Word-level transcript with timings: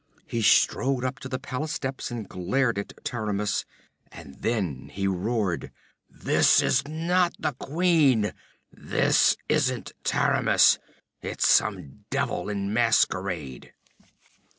He 0.25 0.41
strode 0.41 1.05
up 1.05 1.19
to 1.19 1.29
the 1.29 1.37
palace 1.37 1.73
steps 1.73 2.09
and 2.09 2.27
glared 2.27 2.79
at 2.79 3.03
Taramis 3.05 3.65
and 4.11 4.33
then 4.41 4.89
he 4.91 5.05
roared: 5.05 5.69
'"This 6.09 6.59
is 6.59 6.87
not 6.87 7.35
the 7.37 7.51
queen! 7.51 8.33
This 8.71 9.37
isn't 9.47 9.91
Taramis! 10.03 10.79
It's 11.21 11.47
some 11.47 12.05
devil 12.09 12.49
in 12.49 12.73
masquerade!" 12.73 13.73